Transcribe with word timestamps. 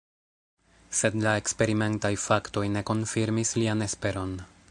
Sed 0.99 1.17
la 1.25 1.33
eksperimentaj 1.41 2.11
faktoj 2.23 2.65
ne 2.79 2.85
konfirmis 2.93 3.55
lian 3.63 3.87
esperon. 3.91 4.35